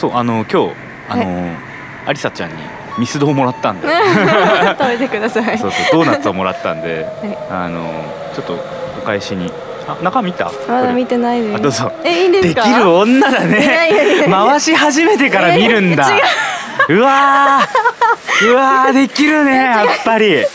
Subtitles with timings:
[0.00, 0.74] そうあの今日
[1.10, 1.56] あの、
[2.06, 2.56] ありさちゃんに
[2.98, 3.86] ミスドをもらったんで。
[4.78, 5.58] 食べてください。
[5.58, 7.06] そうそうドーナツをもらったんで、
[7.50, 7.84] あの
[8.34, 8.54] ちょっと
[8.98, 9.52] お返しに。
[9.86, 10.50] あ中見た？
[10.68, 11.56] まだ見てないです。
[11.56, 11.92] あどうぞ。
[12.04, 12.62] えいいんですか？
[12.62, 14.22] きる女だね。
[14.26, 16.08] や回し始めてから見るんだ。
[16.88, 16.94] う。
[17.00, 18.50] わー。
[18.50, 20.46] うわーできるねやっぱり。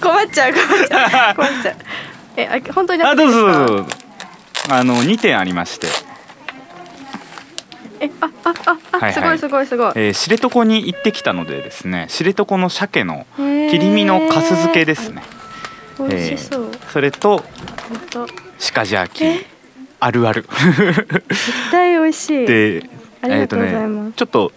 [0.00, 1.74] 困っちゃう困っちゃう困っちゃう。
[2.36, 3.86] えあ本当にあどうぞどうぞぞ
[4.70, 5.88] あの2点ありまして、
[8.00, 9.12] えああああ、はいはい。
[9.12, 9.92] すごいすごいすごい。
[9.96, 15.22] えー知床に行ってきたのでですね知床の鮭の切り身のかす漬けですね、
[15.98, 17.44] 美味しそう、それと
[18.74, 19.44] 鹿ジャーキー
[20.00, 20.42] あるある。
[20.42, 22.46] 絶対美味しい。
[22.46, 22.88] で
[23.20, 23.82] ありがとうございます。
[23.82, 24.52] えーねちょっと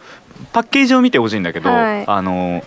[0.52, 2.04] パッケージを見てほしいんだけど、はい。
[2.08, 2.64] あの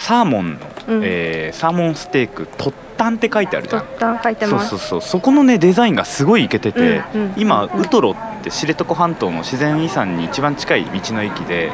[0.00, 1.00] サーモンの、うん。
[1.04, 3.82] えーサーモンステーキトッタンって書いてあるじゃん。
[3.82, 4.70] とったん書いてます。
[4.70, 5.08] そうそうそう。
[5.10, 7.32] そこのねデザインがすごいイケてて、うんうん。
[7.36, 11.70] 今うんウトロって知床半島の自然遺産に一番近い道の駅で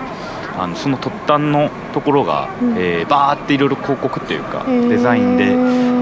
[0.59, 2.75] あのその突端のところが、うん。
[2.77, 5.47] えーバーっていろいろ広告っていうかデザインで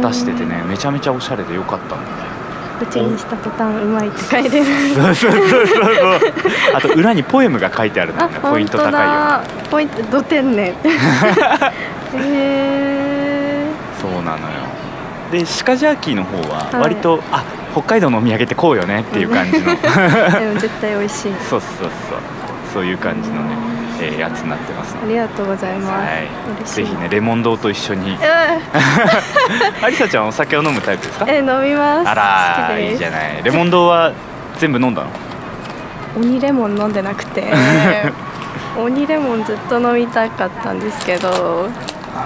[0.08, 2.23] 出しててねめちゃめちゃおしゃれでよかったんだよ
[2.80, 5.84] ね口にした途端うまいって書いてますそうそうそうそう
[6.74, 8.40] あと裏にポエムが書いてあるのね。
[8.40, 9.68] ポイント高いよね。
[9.70, 10.74] ポイントど天然 へ
[12.14, 13.66] え
[14.00, 14.44] そうなのよ。
[15.32, 16.80] で鹿ジャーキーの方ははい。
[16.82, 19.66] 割と、あ北海道のお土産ってこうよねっていう感じの。
[19.74, 21.32] でも絶対美味しい。
[21.48, 22.18] そうそうそう。
[22.72, 23.56] そういう感じのね、
[24.00, 26.06] えーやつになってますありがとうございま
[26.64, 28.12] す、ぜひねレモン堂と一緒に。
[28.12, 28.18] うん。
[29.82, 31.26] ありさちゃんお酒を飲むタイプですか？
[31.28, 32.08] え飲みます。
[32.08, 33.42] あらいいじゃない。
[33.42, 34.12] レモン堂は
[34.58, 35.10] 全部飲んだの？
[36.16, 37.52] 鬼レモン飲んでなくて。
[38.76, 41.68] 鬼レモンずっと飲みたかったんですけど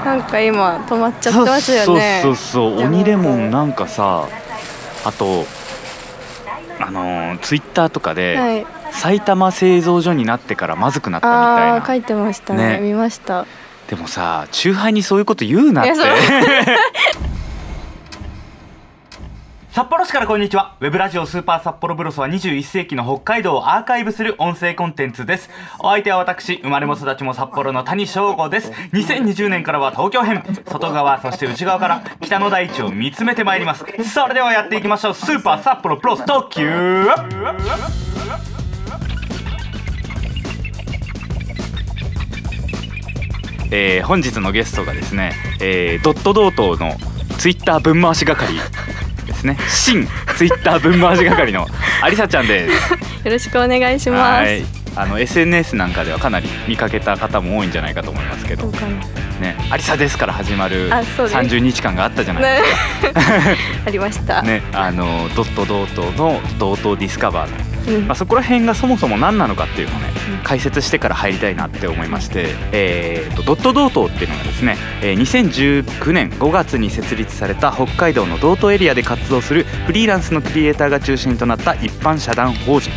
[0.03, 2.21] なんか今止まっちゃってますよね。
[2.23, 4.27] そうそうそう鬼レモンなんかさ
[5.05, 5.45] あと
[6.81, 8.67] あのーツイッターとかで、はい。
[8.93, 11.87] 埼玉製造所になってからまずくなったみたいな。
[11.87, 12.79] 書いてましたね。
[12.79, 12.81] ね。
[12.81, 13.47] 見ました。
[13.89, 15.93] でもさチューハイにそういうこと言うなって
[19.79, 20.75] 札幌市からこんにちは。
[20.81, 25.51] ウェブラジオスーパー札幌ブロスは21世紀の北海道をアーカイブする音声コンテンツです。
[25.79, 28.73] お相手は私、生まれも育ちも札幌の谷翔吾です。
[28.93, 33.85] 2020年からは東京編、外側、そして内側から北の大地を見つめてまいります。
[34.13, 35.15] それではやっていきましょう。
[35.15, 36.69] スーパー札幌プロス特急
[43.71, 46.97] えー本日のゲストがですね、えードットドートの
[47.39, 48.45] ツイッター分回し係
[49.29, 49.57] ですね。
[49.69, 51.67] 新ツイッター分回し係の
[52.03, 52.93] ありさちゃんです。
[53.25, 54.63] よろしくお願いしまはい。
[54.63, 58.67] すあの SNS なんかではかなり見かけた方も多いんじゃないかと思いますけど。
[59.41, 61.39] ね「ありさです」から始まるあそうです。
[61.39, 62.67] 30日間があったじゃないでね
[63.03, 63.21] すか。
[63.87, 67.57] ありました、ね、あのドットドートのドートディスカバーの、
[67.89, 68.07] うん。
[68.07, 70.09] まあ、そこら辺がそもそも何なのかっていうのをね
[70.45, 82.91] 解説してから入りたいなって思いまして、えーとドットドートっていうのがですね、えー2019年5月に設立された北海道の道東エリアで活動するフリーランスのクリエイターが中心となった一般社団法人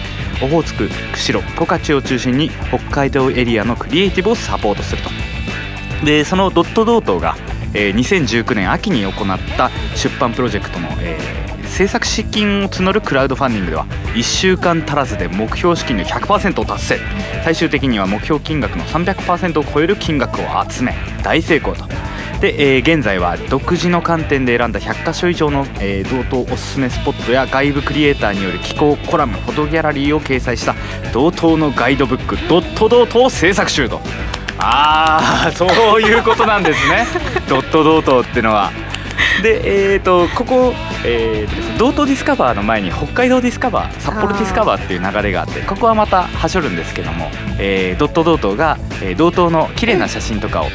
[0.44, 5.10] オホーツク釧路十勝を中心に北海道エリアのクリエイティブをサポートすると。
[6.06, 7.36] でそのドットドートが、
[7.74, 9.14] えー2019年秋に行っ
[9.58, 17.00] た出版プロジェクトの、えー制作資金を募るクラウドファンディングでは1週間足らずで目標資金の100%を達成
[17.46, 20.94] 最終的には目標金額の300%を超える金額を集め
[21.24, 21.86] 大成功と。
[22.42, 30.76] で、えー現在は独自の観点で選んだ100箇所以上の、えー、道東おすすめスポットや外部クリエイターによる寄稿コラムフォトギャラリーを掲載した
[31.14, 34.02] 道東のガイドブック「ドットドート」を制作中と
[34.58, 35.66] ああそ
[36.00, 37.06] ういうことなんですね
[37.48, 38.91] ドットドートってのは。
[39.44, 40.74] でえー、とここ、
[41.06, 50.68] えーとですね、道東ディスカバーの前に北海道ディスカバー札幌ディスカバーっていう流れがあってここはまたはしょるんですけども、えードットドートが、えー道東の綺麗な写真とかを、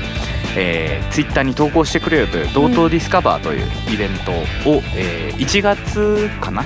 [0.57, 4.33] えー、ツイッターに投稿してくれよという道東ディスカバーというイベント
[4.71, 6.65] を、えー1月かな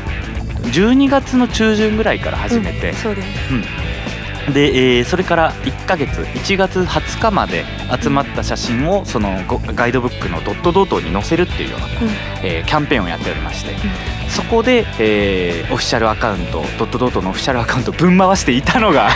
[0.62, 3.28] ？12月の中旬ぐらいから始めて、そうです
[4.48, 7.64] で、えーそれから1ヶ月1月20日まで
[8.00, 11.86] 集まった写真をそのごガイドブックのドットドートに載せるっていうような、
[12.42, 13.74] えーキャンペーンをやっておりまして、
[14.28, 19.10] そこで、えーオフィシャルアカウントドットドートのオフィシャルアカウントをぶん回していたのが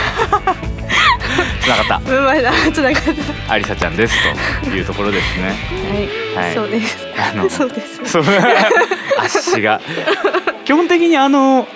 [1.61, 3.13] つながっうんうまいなつながった。
[3.47, 4.15] たありさちゃんです
[4.63, 5.55] というところですね。
[6.35, 6.55] はい、はい。
[6.55, 6.97] そうです。
[7.17, 8.01] あの そうです。
[8.05, 8.23] そう。
[9.17, 9.81] 足が。
[10.63, 11.67] 基本的にあの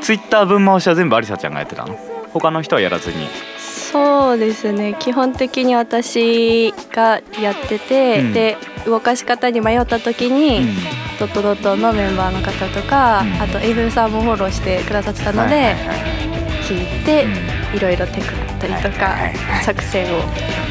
[0.00, 1.96] ツイッター分回しは全部ありさちゃんがやってたの？
[2.32, 3.28] 他の人はやらずに。
[3.58, 4.96] そうですね。
[4.98, 8.32] 基本的に私がやってて、うん。
[8.32, 8.56] で
[8.86, 10.74] 動かし方に迷った時に、うん。
[11.18, 13.42] ドットドットのメンバーの方とか、うん。
[13.42, 15.76] あとエイブンさんもフォローしてくださってたので、
[16.62, 17.28] 聞いて、う
[17.74, 17.76] ん。
[17.76, 19.16] いろいろテクだったりとか、
[19.62, 20.20] 作戦を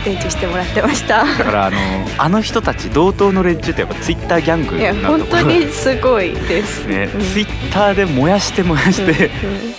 [0.05, 1.25] 伝授してもらってました。
[1.25, 1.77] だからあの
[2.17, 6.85] あの人たち同等の連中ってやっぱツイッターギャングいや本当にすごいです。
[6.87, 7.21] ね、うん。
[7.21, 9.31] ツイッターで燃やして燃やして、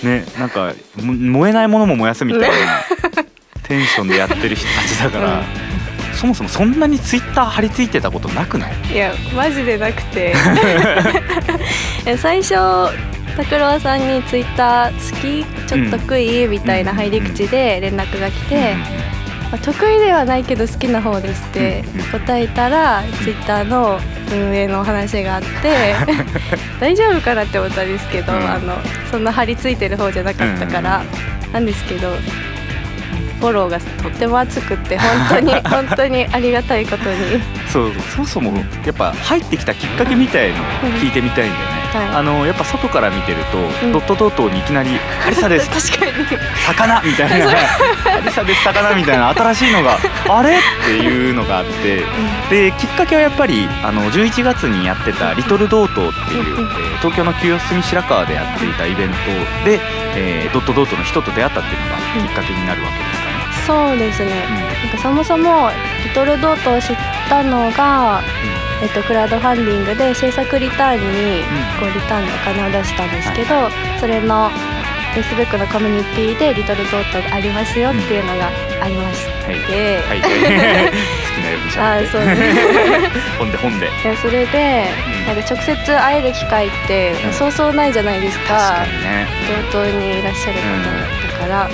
[0.03, 0.11] うん。
[0.11, 2.47] ねなんかも燃えないものも燃やすみたいな
[3.63, 5.43] テンションでやってる人たちだから、うん。
[6.15, 8.73] そもそもそんなにツイッター張り付いてたことなくない？
[8.93, 10.35] いやマジでなくて。
[12.19, 12.55] 最初
[13.37, 15.45] 拓郎さんにツイッター好き？
[15.69, 16.47] ちょっと得意？
[16.49, 18.75] みたいな入り口で連絡が来て、
[19.51, 23.99] まあ得意ではないけど好きな方ですってうん答えたらツイッターの
[24.33, 25.95] 運営の話があって
[26.81, 28.39] 大丈夫かなって思ったんですけど、うん。
[28.51, 28.79] あの
[29.11, 31.03] そんな張り付いてる方じゃなかったから、
[31.53, 32.11] なんですけど
[33.41, 37.43] フォローがとっても熱くって本当に 本当にありがたいことに。
[37.69, 38.57] そうそもそも
[38.87, 40.57] やっぱ入ってきたきっかけみたいの
[41.01, 42.09] 聞いてみたいんだよね、はい。
[42.09, 43.93] あのやっぱ外から見てると、うん。
[43.93, 45.69] ドットドットにいきなり「アリサです。
[45.91, 46.13] 確かに。
[46.67, 47.47] 魚」みたいな
[48.17, 49.99] 「アリサです魚」みたいな新しいのが
[50.29, 52.05] 「あれ?」っていうのがあって
[52.51, 59.15] できっかけはやっぱりあの11月にやってた「リトルドート」っていう、うんえー東京の清澄白河でやっていたイベント
[59.65, 59.81] で、
[60.15, 63.33] えードットドートの人と出会ったっていうのがきっかけになるわけですかね。
[63.67, 64.31] そうですね、
[64.85, 65.73] なんかそもそも
[66.05, 66.97] リトルドートを知っ
[67.29, 68.23] たのが、
[68.83, 71.43] えっと、クラウドファンディングで制作リターンに
[71.79, 73.71] こうリターンのお金を出したんですけど、
[74.01, 74.51] それの
[75.15, 78.49] Facebook のコミュニティでリトルドートがありますよっていうのが
[78.83, 79.27] ありまし
[79.69, 80.33] て、はい、好き
[81.43, 81.61] なよう
[83.39, 83.87] 本で本で。
[83.87, 85.27] いやそれでうん。
[85.27, 87.33] なんか直接会える機会ってうん。
[87.33, 89.27] そうそうないじゃないです確かかにね。
[89.71, 90.59] 同等にいらっしゃる
[91.39, 91.69] 方だから、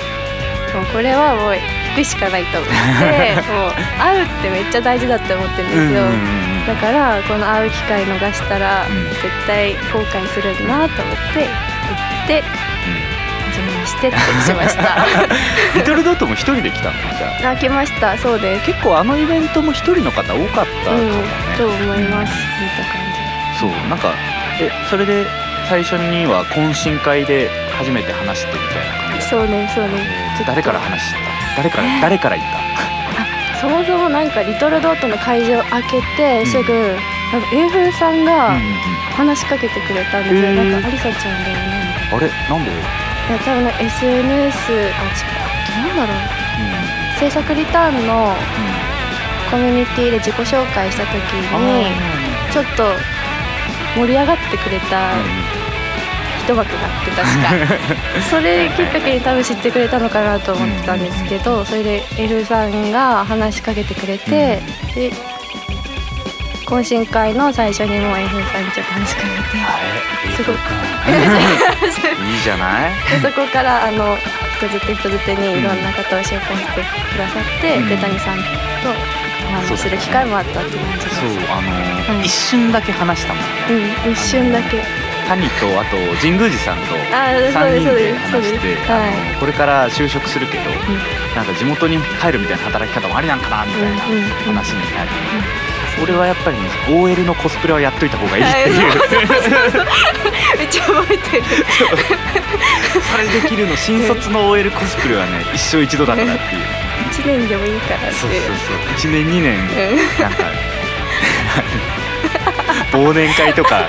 [0.75, 1.61] もうこれはもう引
[1.95, 2.75] くしかないと思って。
[3.49, 6.03] もう会うってめっちゃ大事だって思ってるんですよ、
[6.67, 9.03] だからこの会う機会逃したらうん。
[9.09, 11.49] 絶対後悔するなと思って行
[12.25, 12.43] って
[13.49, 15.05] 初めましてってしました。
[15.75, 16.93] リトルドットも一人で来たの？
[17.17, 17.51] じゃあ。
[17.53, 18.17] あ来ました。
[18.17, 18.65] そうです。
[18.67, 22.33] 結構あのイベントも一人の方多かったかもね、うんと思います。
[22.61, 22.99] 見た感
[23.59, 24.13] そうなんか
[24.61, 25.25] えそれで
[25.67, 29.91] 最初には懇親会で初めて話してみたいな感じじそうねそうね。
[30.39, 31.17] えー誰から話した？
[31.57, 32.88] 誰から、誰から言った？
[33.59, 36.95] そもそもなんかリトルドートの会場開けてすぐ、うん、
[37.31, 38.57] なんか英文さんが
[39.15, 42.29] 話しかけてくれたんで、うん、なんかありさちゃんだよね、えー、あれ？
[42.49, 42.71] なんで？
[42.71, 42.73] い
[43.31, 45.49] や多分、ね、SNS あ違う。
[45.85, 46.19] どうだろう、う
[47.17, 48.33] ん、制作リターンの
[49.51, 51.91] コミュニティで自己紹介した時に、
[52.53, 52.95] ちょっと
[53.95, 55.58] 盛り上がってくれた、うん。
[56.53, 57.77] 1枠あって確か。
[58.29, 64.61] それきっかけに多分知ってくれたのかなと思ってたんですけどそれでエルさんが話しかけてくれて、
[64.95, 65.11] で
[66.65, 70.35] 懇親会の最初にもうエルさんにちょっと話しかけて。
[70.35, 70.57] すごく。
[72.25, 72.91] いいじゃない？
[73.21, 74.17] でそこからあの
[74.57, 76.81] 人づて人づてにいろんな方を紹介して
[77.15, 78.43] くださって、うん、谷さんと
[79.71, 83.49] 話する機会もあったって感じですそうあのーうん、一瞬だけ話したもんね、
[84.05, 84.83] うん、一瞬だけ
[85.29, 86.83] 谷とあと神宮寺さんと
[87.13, 90.63] あそう3です人で話してはいあのこれから就職するけど、
[91.35, 94.01] なんか地元に帰るみたいな働き方もありなんかなみたいな
[94.45, 95.09] 話になり、
[96.01, 98.79] 俺はやっぱりね OL のコスプレはやっといた方がいいっていう、
[100.57, 101.43] めっちゃ覚えてる。
[102.99, 106.63] それできるの新卒の OL コスプレはね一生一度だからっていう。
[107.11, 108.77] 1年でもいいからってそうそうそう。
[108.97, 109.97] 1年2年うん。
[110.21, 110.51] なんか
[112.91, 113.87] 忘年会とか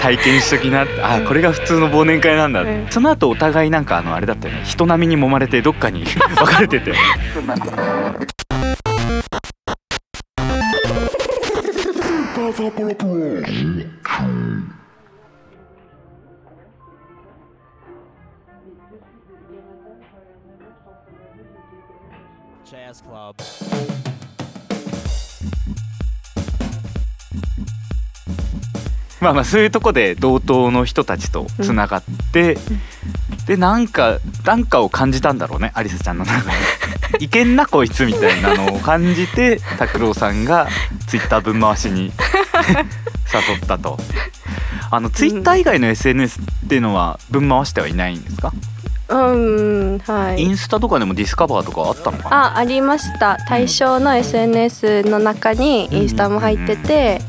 [0.00, 2.86] 体験しときなあこれが普通の忘年会なんだ、うん。
[2.90, 4.62] その後お互いなんかあのあれだったよね。
[4.64, 6.04] 人並みに揉まれてどっかに
[6.40, 6.92] 別れてて
[29.22, 32.56] まあまあそういうとこで同等の人たちとつながって、
[33.46, 36.56] でなんかなんかを感じたんだろうねアリサちゃんの中に
[37.24, 40.68] いけんなこいつみたいなのを感じて拓郎さんが
[41.06, 42.12] ツイッター分回しに
[43.32, 43.98] 誘ったと。
[44.92, 48.52] あのツイッター以外の SNS っていうのは分回してはいないんですか、
[49.08, 50.42] うんはい。
[50.42, 52.54] インスタとかでもディスカバーとかあったのかな？
[52.54, 53.38] あありました。
[53.48, 57.22] 対象の SNS の中にインスタも入ってて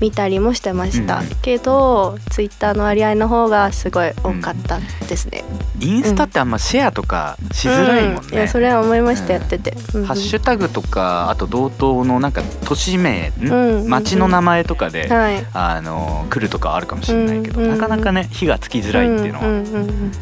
[0.00, 1.28] 見たりもしてました、うん。
[1.42, 5.44] けどツイッターの割合の方がすごい多かったですね、
[5.80, 8.34] インスタってあんまシェアとかしづらいもんね、うん。
[8.34, 9.40] いやそれは思いました、うん。
[9.40, 10.04] やってて、うん。
[10.04, 13.48] ハッシュタグとかあと同等のなんか都市名、ん？
[13.50, 13.88] うん。
[13.88, 15.46] 町の名前とかで、はい。
[15.52, 17.70] あの来るとかあるかもしれないけど、うん。
[17.70, 19.66] なかなかね火がつきづらいっていうのは、んん。
[19.66, 19.74] うん。
[19.74, 20.12] うん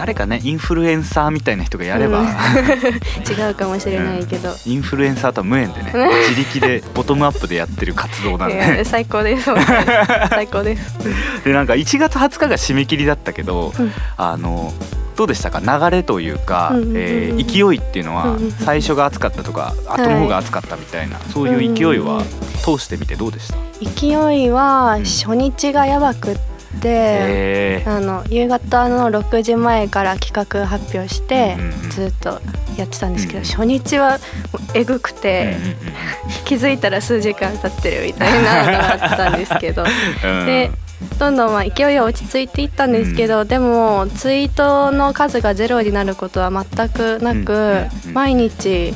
[0.00, 2.26] 誰かねインフルエンサーみたいな人がやれば、うん。
[3.28, 5.92] 違うかもしれないけど、インフルエンサーとは無縁でね
[6.30, 8.82] 自力でボトムアップでやってる活動なんで。
[8.86, 9.50] 最高です。
[10.30, 10.94] 最高です、
[11.44, 13.92] でなんか1月20日が締め切りだったけど、うん。
[14.16, 14.72] あの
[15.16, 15.60] どうでしたか？
[15.60, 16.94] 流れというか、うんうんうんうん。
[16.96, 22.22] えー勢いっていうのはうんうん最初が熱かったとか後の方が熱かったみたいな、そういう勢いは
[22.64, 26.49] 通してみてどうでした、勢いは初日がやばくって、
[26.84, 27.90] えー。
[27.90, 31.56] あの夕方の6時前から企画発表して
[31.90, 32.40] ずっと
[32.76, 34.18] やってたんですけど、うん初日は
[34.74, 35.56] えぐくて、
[36.44, 39.84] 気づいたら数時間経ってるみたいなのがあったんですけど。
[40.46, 40.70] で
[41.18, 48.94] どんどんまあ勢いは落ち着いていったんですけど、でもツイートの数がゼロになることは全くなく、毎日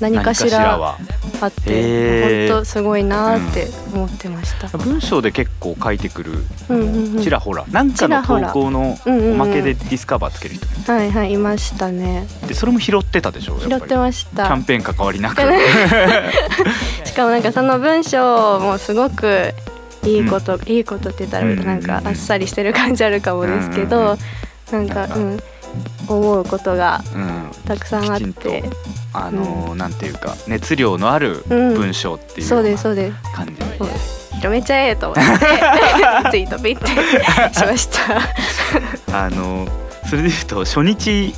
[0.00, 0.98] 何かし何らは。
[1.40, 4.68] あって本当すごいなって思ってました。
[4.78, 6.32] 文章で結構書いてくる
[6.68, 7.22] うんうんうん。
[7.22, 7.64] ちらほら。
[7.70, 9.32] なんかの投稿のうんうんうん。
[9.40, 10.66] おまけでディスカバーつける人。
[10.66, 12.26] ねはいはいいましたね。
[12.46, 14.46] でそれも拾ってたでしょ拾ってました。
[14.46, 14.62] キャン。
[14.64, 15.42] ペーン関わりなく。
[17.04, 19.54] しかもなんかその文章もすごく
[20.04, 24.18] いいこと、いいことって言ったらうんなんかあっさりしてる感じあるかもですけうんうんど、
[24.72, 25.40] なんかかうん
[26.08, 27.50] 思うことがうん。
[27.66, 28.64] たくさんあって、
[29.16, 33.16] あのーなんていうか熱量のある文章っていうそうですそうです。
[33.34, 33.88] 感じそう。
[34.36, 35.22] 広めちゃえと思って
[36.30, 36.86] ツイートピッて
[37.54, 38.20] しました。
[39.26, 39.66] あの
[40.08, 41.34] それでいうと初日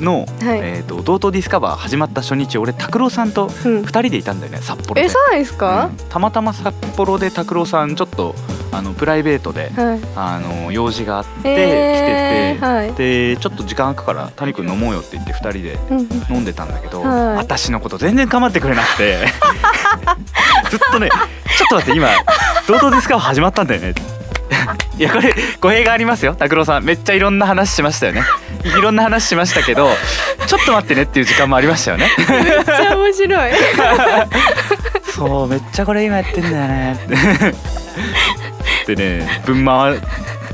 [0.00, 0.26] の、はい。
[0.62, 3.82] えー、と道東ディスカバー始まった初日俺拓郎さんとうん。
[3.82, 5.02] 2人でいたんだよね札幌で。
[5.02, 5.90] えそうなんですか？
[5.90, 8.34] うん、たまたま札幌で拓郎さんちょっと
[8.76, 10.00] あのプライベートではい。
[10.16, 12.92] あの用事があって、えー来てて、はい。
[12.94, 16.34] でちょっと時間空くから谷君飲もうよって言って2人でうんうん。
[16.36, 17.36] 飲んでたんだけど、はい。
[17.36, 19.26] 私のこと全然構ってくれなくて。
[20.70, 21.08] ずっとね
[21.56, 22.08] 「ちょっと待って今
[22.66, 23.94] 道東ディスカバー始まったんだよね」
[24.98, 26.34] いやこれ語弊がありますよ。
[26.34, 28.22] 拓郎さんめっちゃいろんな話しましたよね。
[28.64, 29.90] いろんな話しましたけど
[30.46, 32.10] ちょっと待ってねっていう時間もありましたよね。
[32.28, 33.52] めっちゃ面白い。
[35.14, 36.98] そうめっちゃこれ今やってんだよね
[38.84, 39.98] ってでね分回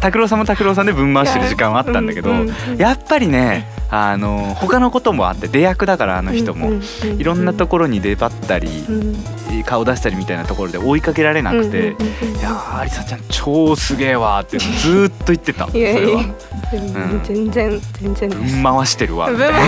[0.00, 2.30] 拓郎さんも拓郎さんで分回してる時間はあったんだけど、
[2.78, 6.80] やっぱりねあの他のこともあって出役だからあの人も、
[7.18, 9.16] いろんなところに出張ったり、うん。
[9.64, 12.38] 顔出したりみたいなところで追いかけられなくて「うんうんうんうん。
[12.38, 16.24] いやーありさちゃん超すげえわ」ってずーっと言ってたそれは。
[16.72, 17.20] うん。
[17.24, 18.30] 全然全然。
[18.30, 19.60] 分回してるわみたい分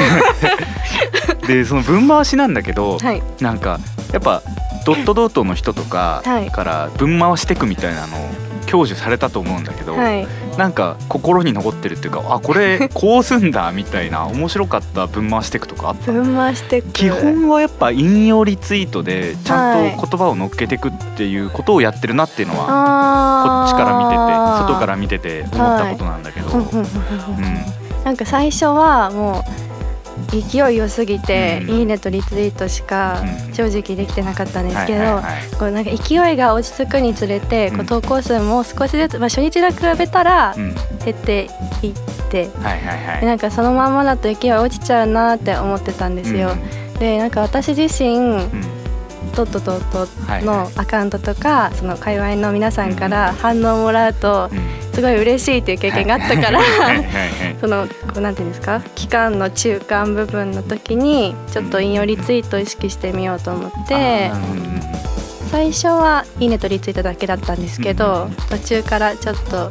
[1.40, 3.22] な でその分回しなんだけど、はい。
[3.40, 3.80] なんか
[4.12, 4.42] やっぱ
[4.86, 6.50] ドットドートの人とかはい。
[6.50, 10.26] から分回してくみたいなのを享受されたと思うんだけど、はい。
[10.56, 16.10] なんか心に残ってるっていうかあこれ こうすんだみたいな面白かった分回してくとかあった？
[16.12, 16.88] 分回してく。
[16.92, 19.96] 基本はやっぱ引用リツイートでちゃんはい。
[19.96, 26.82] と言葉を乗っけてくっていうことをやってるなっていうのはこあっちから見ててー外から見てて思ったことなんだけど、うんうんうんうん。
[26.82, 27.64] うん。
[28.04, 29.71] なんか最初はもう
[30.28, 31.70] 勢い良すぎて、うん。
[31.70, 33.54] いいねとリツイートしかうん。
[33.54, 35.22] 正直できてなかったんですけど、
[35.96, 40.74] 勢いが落ち着くにつれて、こううん投稿数も少しずつ、まあ、初日と比べたらうん。
[41.04, 41.50] 減って
[41.82, 41.92] いっ
[42.30, 42.48] て、
[43.22, 46.50] なんかそのまんまだと勢い落ちちゃうなって思ってたんですよ。
[46.98, 48.46] でなんか私自身
[49.34, 56.60] とっととっとはいのアカウントとか、その界隈の皆さんから反応もらうとうんすごい嬉しいっていう経験があったから。
[56.60, 57.32] はいはいはい
[57.62, 64.32] そのこうなんていうんですか期間の中間部分の時にちょっと引用リツイートを意識してみようと思って
[65.50, 69.70] 最初はいいねとリツイートだけだったんですけど途中からちょっと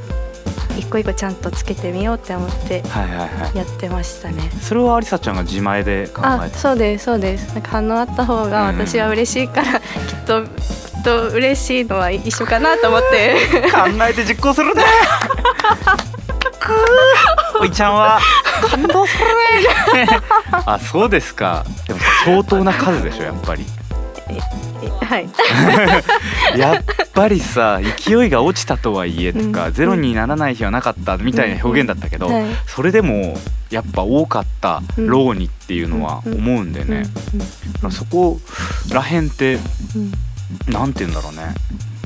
[0.78, 3.58] 一個一個ちゃんとつけてみようって思ってはいはいはい。
[3.58, 4.50] やってましたね。
[4.62, 7.52] それはありさちゃんが自前で考あえてそうですそうです。
[7.54, 9.82] なんか反応あった方が私は嬉しいから、きっ
[10.26, 10.50] ときっ
[10.91, 13.36] と嬉しいのは一緒かなと思って。
[13.72, 13.80] 考
[14.10, 14.84] えて実行するね。
[17.60, 18.20] おいちゃんは
[18.70, 19.26] 感動する
[20.06, 20.08] ね。
[20.66, 21.66] あそうですか。
[21.88, 23.66] でも相当な数でしょやっぱり。
[25.02, 25.30] はい。
[26.58, 29.74] やっぱりさ勢いが落ちたとはいえとか、うん。
[29.74, 32.46] ゼロにならない日はなかったみたいな表現だったけど、はい。
[32.68, 33.38] それでも
[33.70, 35.08] やっぱ多かったうん。
[35.08, 37.04] ろうにっていうのは思うんでね、
[37.90, 38.40] そこ
[38.92, 39.58] らへんって
[40.68, 41.54] うんなんて言うんだろうね。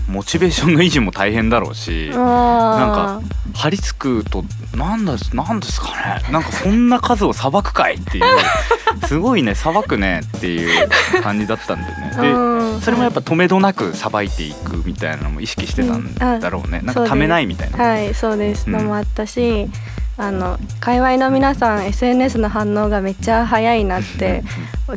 [0.07, 3.21] モチベーションの維持も大変だろうし、うん、なんか
[3.55, 4.43] 張り付くと
[4.75, 6.31] なんだなんですかね。
[6.31, 8.25] なんかそんな数をさばくかいっていう
[9.07, 10.89] すごいねさばくねっていう
[11.23, 12.11] 感じだったんでね。
[12.11, 16.85] でそれもやっぱ止めどなくさばいていくみたいなのも意識してたんだろうね、ん。
[16.85, 17.83] なんかためないみたいな。
[17.83, 18.67] はいそうです。
[18.67, 19.69] うんのもあったし、
[20.17, 24.43] あの界隈の皆さん SNS の反応がめっちゃ早いなって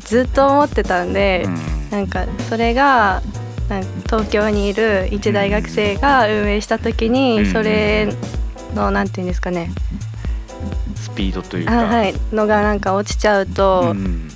[0.01, 1.91] ずっと思ってたんで、うん。
[1.91, 3.23] なんかそれが
[3.69, 7.47] なんか東京にいる一大学生が運営した時に、うん。
[7.47, 8.09] それ
[8.75, 9.71] のなんていうんですかね。
[10.95, 12.15] スピードというか、あはい。
[12.33, 14.29] のがなんか落ちちゃうと、うん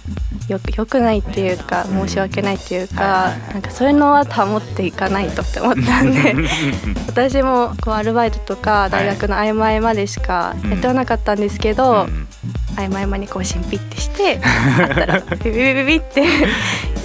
[0.49, 3.41] よくよくないっていうか申し訳ないっていうか、はいはい。
[3.41, 6.35] はいなんかそういうのは保っていかないとって思ったんで
[7.07, 12.29] 私もこうアルバイトとか大学の合間合間でしかやってはなかったんですけど、うん。
[12.77, 14.41] 合間合間に更新ピッてして
[14.81, 16.25] あったらビビビビビって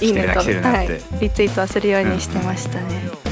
[0.00, 3.27] いいねと、はい、リツイートはするようにしてましたね。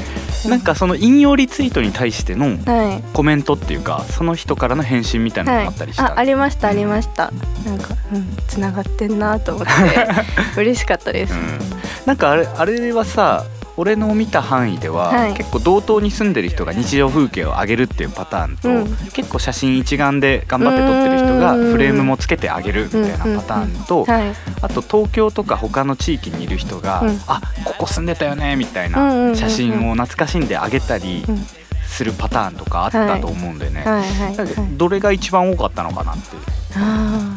[0.49, 3.03] なんかその引用リツイートに対してのはい。
[3.13, 5.67] コメントっていうかその人からの返信みたいなのはい。
[5.67, 7.33] があったりし、た、あありましたありました。
[7.65, 9.73] なんかうん繋がってんなと思って。
[10.57, 11.59] 嬉しかったです、うん、
[12.07, 13.45] なんかあれあれはさ
[13.77, 15.35] 俺の見た範囲では、はい。
[15.35, 18.97] 結構同等に住んでる人が日常風景を上げるっていうパターンと、うん。
[19.13, 24.33] 結構写真一眼で頑張って撮ってる人がうんフレームもつけてあげるみたいなパターンと、はい。
[24.63, 27.21] あと東京とか他の地域にいる人が、うん。
[27.27, 31.47] あここ住んでたよねみたいなん写真を懐かしんであげたりうん。
[31.89, 33.85] するパターンとかあったと思うんでね、
[34.77, 36.37] どどれが一番多かったのかなって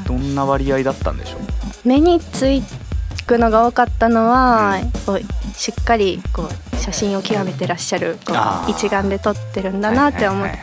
[0.05, 1.87] どんな割合だったんでしょう？
[1.87, 2.61] 目につい
[3.23, 4.91] くのが多かったのは、うん。
[5.05, 5.21] こう
[5.53, 8.33] しっかりこう写真を極めてらっしゃるこ
[8.67, 10.57] う一眼で撮ってるんだなって思って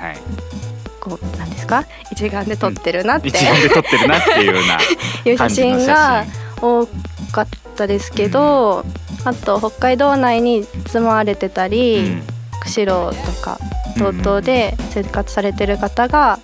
[1.00, 1.84] こうなんですか？
[2.12, 4.78] 一眼で撮ってるなって、一眼で撮ってるなっていうような
[5.24, 6.46] いう写真が真。
[6.62, 6.86] 多
[7.32, 7.46] かっ
[7.76, 8.84] たですけど、
[9.24, 12.22] あと北海道内に住まわれてたり、
[12.62, 13.58] 釧路とか
[13.98, 16.38] 道東で生活されてる方が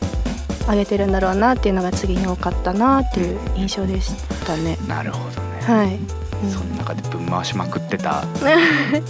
[0.69, 4.13] 上げてるんだろうなっていうのが次に多かったなっていう印象でし
[4.47, 4.77] たね。
[4.83, 5.99] うんなるほどね、はい、
[6.51, 8.25] その中でぶん回しまくってた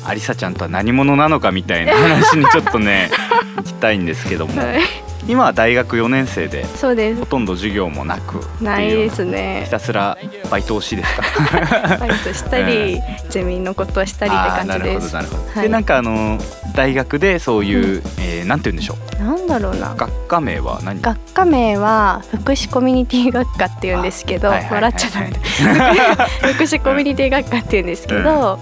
[0.04, 3.10] アリサちゃんとは何者なのかみたいな話にちょっとね
[3.56, 4.80] 行きたいんですけども、はい、
[5.28, 7.20] 今は大学4年生でそうです。
[7.20, 9.62] ほとんど授業もなくないですね。
[9.64, 10.18] ひたすら
[10.50, 11.22] バイト推しですか。
[12.00, 13.00] バイトしたり、
[13.30, 15.62] ゼミのことをしたりってあーなるほど感じですなるほど、はい。
[15.62, 16.38] でなんかあの
[16.74, 19.22] 大学でそういう、えーなんて言うんでしょう。
[19.22, 19.94] なんだろうな。
[19.96, 21.00] 学科名は何？
[21.00, 26.16] 学科名は福祉コミュニティ学科っていうんですけどあはいはいはい笑っちゃダメ。
[26.16, 28.58] だ 福祉コミュニティ学科っていうんですけど、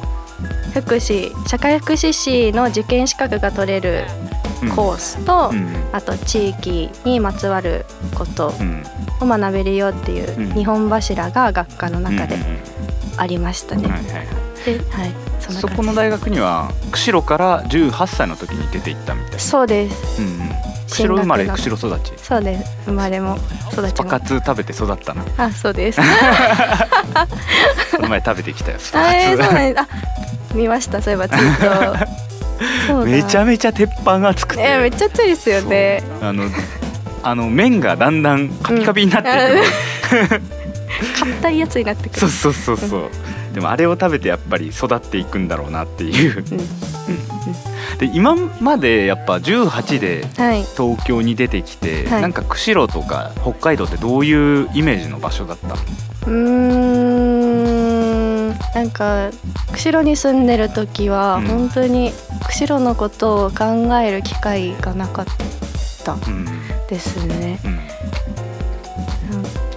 [0.74, 4.04] 福祉社会福祉士の受験資格が取れる
[4.74, 8.82] コースと、うんあと地域にまつわることうん
[9.20, 12.36] を学べるよっていううん日本柱が学科の中で
[13.16, 13.84] ありましたね。
[13.84, 14.26] うんはいはい
[14.64, 20.20] で、はい、そそこの大学には釧路から18歳の時に出て行ったみたいなそうです。
[20.20, 20.50] うんうん
[20.90, 22.76] 釧路生まれ進釧路育ちそうです。
[22.84, 23.36] 生まれも
[23.72, 24.20] 育ちもスパカ。
[24.20, 26.00] ツ食べて育ったなあ、そうです。
[27.96, 29.78] この前食べてきたよスパ あ、カツえー、そうなん。
[29.78, 29.88] あ、
[30.52, 31.00] 見ました。
[31.00, 32.29] そういえばツイート。
[33.04, 36.02] めちゃめちゃ鉄板が熱くて、えー、めっちゃ熱いですよね。
[36.20, 36.44] あの
[37.22, 42.20] あの麺がだんだんカピカピになっていくの、 硬いやつになってくる。
[42.20, 43.10] そうそうそうそう
[43.54, 46.44] でもあれを食べてやっぱり育っていくんだろうなっていううん。
[47.98, 50.64] で今までやっぱ18ではい。
[50.76, 55.74] 東京に出てきて、はいなんか釧路とか北海道ってどういうイメージの場所だったの？
[55.74, 57.39] うーん。
[58.74, 59.30] なんか
[59.72, 61.46] 釧路に住んでる時は、うん。
[61.46, 62.12] 本当に
[62.46, 63.64] 釧路のことを考
[63.98, 65.26] える機会がなかっ
[66.04, 66.12] た。
[66.12, 66.46] うん。
[66.88, 67.58] ですね。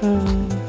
[0.02, 0.10] うん。
[0.10, 0.64] うん。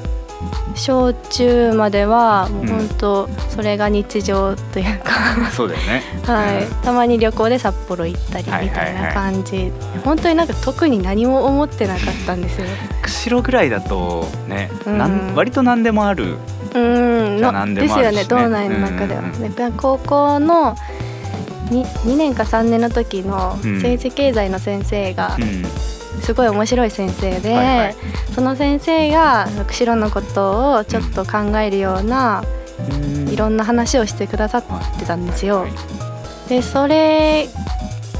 [0.75, 5.13] 小中まではもう本当それが日常というか、
[5.53, 6.03] そうだよね。
[6.27, 9.73] はい、たまに旅行で札幌行ったりみたいな感じ、
[10.05, 12.67] 本当になんか特に何も思ってなかったんですよ。
[13.03, 14.99] 釧路ぐらいだとね、うん。
[14.99, 16.37] なん割と何でもある
[16.75, 17.39] うん。
[17.39, 18.13] じゃ何でもあるしね。
[18.13, 19.21] ですよね道内の中では。
[19.21, 19.25] う
[19.69, 20.77] ん高校の
[21.71, 23.75] 2, 2年か3年の時のうん。
[23.77, 25.65] 政治経済の先生がうん。
[26.23, 27.95] すごい面白い先生で、はいはい。
[28.35, 32.43] その先生が釧路のことをちょっと考えるような、
[33.31, 34.63] いろんな話をしてくださっ
[34.99, 35.67] てたんですよ。
[36.49, 37.49] でそれ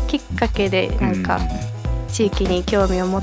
[0.09, 1.41] きっかけでなんか
[2.09, 3.23] 地域に興味を持っ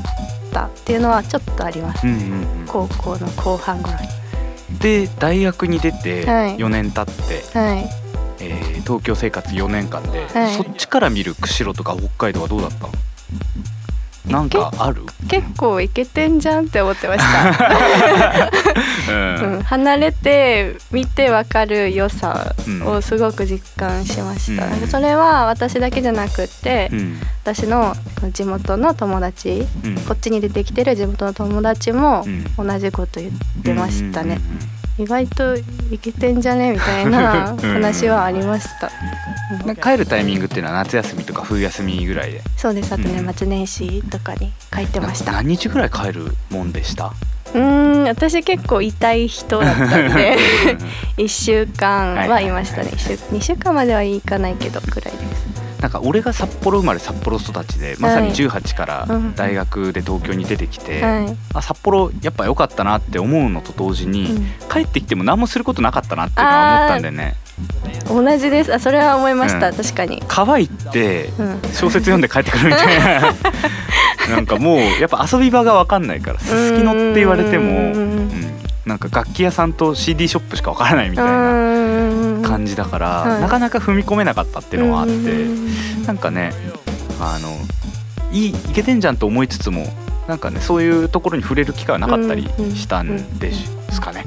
[0.52, 2.08] たっていうのはちょっとあります。
[2.08, 2.66] うんうんうん。
[2.68, 4.21] 高校の後半頃に。
[4.80, 6.58] で大学に出てはい。
[6.58, 7.90] 4年経って、はい。
[8.40, 10.56] えー東京生活4年間で、はい。
[10.56, 12.94] そっちから見る釧路とか北海道はどうだったの？
[14.28, 15.04] なんかある？
[15.28, 18.52] 結構イケてんじゃんって思ってました。
[19.10, 19.16] う
[19.48, 19.54] ん。
[19.56, 22.88] うん、離れて見てわかる良さうん。
[22.88, 24.88] をすごく実感しました、うん。
[24.88, 27.20] それは私だけじゃなくって、うん。
[27.44, 27.96] 私の
[28.32, 29.96] 地元の友達うん。
[30.02, 32.68] こっちに出てきてる地元の友達もうん。
[32.68, 34.40] 同じこと言ってましたね、
[35.02, 35.56] 意外と
[35.92, 36.72] イケてんじゃね？
[36.74, 38.92] みたいな話はありました、
[39.60, 39.68] うん。
[39.68, 42.42] なんか帰るタイミングっていうのは夏休みとか冬休みぐらいで。
[42.58, 42.94] そうです。
[42.94, 43.26] あとうん。
[43.26, 45.32] 年末年始とかに書いてました。
[45.32, 47.14] な何日ぐらい帰るもんでした？
[47.54, 50.38] うーん私結構痛い人だったんで。
[51.18, 59.36] 1週間はいましたね、一週2週間まではいかないけどくらいですなんか俺が札幌生まれ札幌育ちでまさにはい18からうん。
[59.36, 61.38] 大学で東京に出てきて、はい。
[61.56, 64.46] あ札幌やっぱ良かったなって思うのと同時に、うん。
[64.72, 67.36] 帰ってきても何もすることなかったなっていうのは思ったんだよね。
[68.08, 68.74] 同じです。
[68.74, 69.76] あそれは思いました、うん。
[69.76, 70.22] 確かに。
[70.28, 71.62] 川行ってうん。
[71.74, 73.34] 小説読んで帰ってくるみたいな。
[74.30, 77.94] なんかもうやっぱ遊び場が分かんないからすすきのって言われても、うん。
[77.94, 78.52] うん。
[78.86, 81.32] なんか楽器屋さんと CD ショップしか分からないみたいな。
[81.32, 81.71] な
[82.42, 83.42] 感じだから、はい。
[83.42, 86.52] なかなか踏み込めなかったっていうのはあって、うんなんかね
[87.20, 87.50] あの
[88.32, 89.86] いいいけてんじゃんと思いつつも
[90.28, 92.44] なんかねそういうところに触れる機会はなかったり
[92.76, 93.52] したんで
[93.92, 94.26] すかね。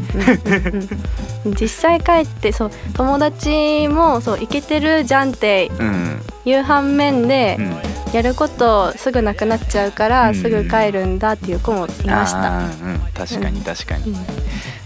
[1.44, 7.76] うん実際帰ってそう友達もそうイケてるじゃんってうんいう反面で、うん。
[8.12, 10.34] やることすぐなくなっちゃうから、うん。
[10.36, 12.58] すぐ帰るんだっていう子もいました。
[12.58, 14.10] うん、確かに確かに。
[14.12, 14.18] うん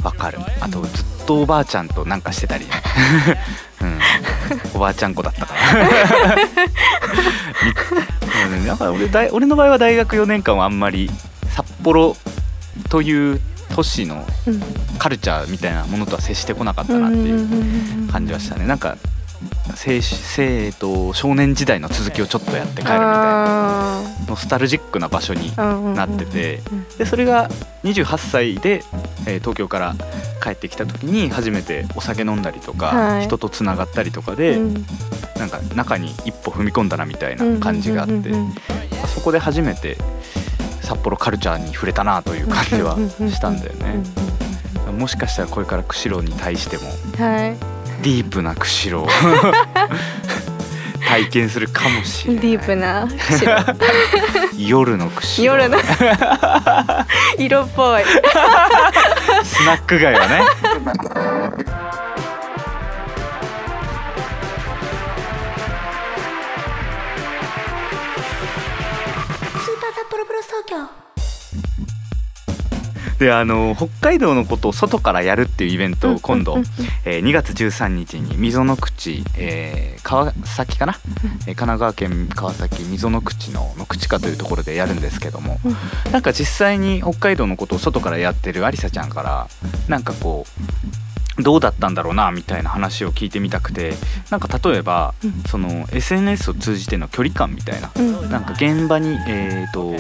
[0.03, 0.39] わかる。
[0.61, 2.67] あとずっとおばあちゃんとなんかしてたり、
[3.83, 3.99] うん、
[4.75, 6.37] おばあちゃん子だったから。
[8.67, 11.11] だから俺大俺の場合は大学4年間はあんまり
[11.55, 12.17] 札幌
[12.89, 13.41] という
[13.75, 14.63] 都市のうん。
[14.99, 18.67] カルチャーみたいなものとは接してこなかったなっていう感じはしたね。
[18.67, 18.97] なんか
[19.79, 23.99] 生生と少年時代の続きをちょっとやって帰るみたいな。
[24.01, 26.61] あノスタルジックな場所にーなってて。
[26.73, 27.49] うんでそれが
[27.85, 28.83] 28歳で、
[29.27, 29.95] えー東京から
[30.43, 33.25] 帰ってきた時に初めてお酒飲んだりとか、はい。
[33.25, 34.87] 人とつながったりとかで、うん。
[35.39, 38.33] なんか中に一歩踏み込んだなみたいな感じがあって、
[39.15, 39.97] そこで初めて
[40.83, 42.97] 札幌カルチャーに触れたなという感じは
[43.31, 44.03] したんだよね。
[44.99, 46.85] もしかしたらこれから釧路に対しても
[47.25, 49.09] はいディープな釧路を。
[51.09, 52.43] 体験するかもしれない。
[52.43, 53.79] ディープな白
[54.59, 55.63] 夜の釧路。
[55.63, 55.79] 夜の。
[57.39, 58.03] 色っぽい。
[59.43, 60.43] スナック街はね
[73.19, 76.59] であの北海道のことを外からやるっていうイベントを今度、
[77.05, 80.95] えー2月13日に溝の口、えー川崎かな、
[81.47, 85.59] えー神奈川県川崎溝の口のの口かというところでやるんですけども、
[86.13, 89.49] なんか実際に北海道のことを外からやってるありさちゃんから
[89.89, 91.08] なんかこう
[91.39, 93.95] どうだったんだろうなみたいな話を聞いてみたくて
[94.31, 95.43] なんか例えば、うん。
[95.49, 98.31] その SNS を通じての距離感みたいな、うん。
[98.31, 99.95] なんか現場に、えー、と